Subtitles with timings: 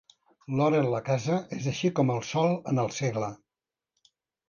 [0.59, 3.33] L'or en la casa és així com el sol en el segle.